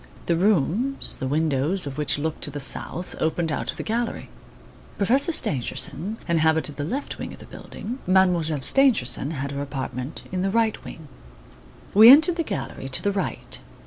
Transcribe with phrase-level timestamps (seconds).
[0.25, 4.29] The rooms, the windows of which looked to the south, opened out of the gallery.
[4.97, 7.99] Professor Stangerson inhabited the left wing of the building.
[8.07, 11.07] Mademoiselle Stangerson had her apartment in the right wing.
[11.93, 13.59] We entered the gallery to the right.